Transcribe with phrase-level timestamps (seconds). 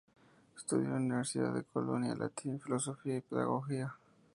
[0.57, 3.95] Estudió en la Universidad de Colonia Latín, Filosofía y Pedagogía.